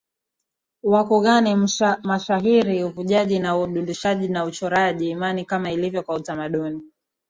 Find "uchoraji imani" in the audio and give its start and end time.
4.45-5.45